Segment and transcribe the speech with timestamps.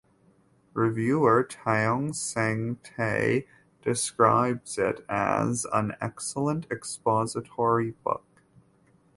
[0.73, 3.45] Reviewer Tiong Seng Tay
[3.83, 8.25] describes it as "an excellent expository book".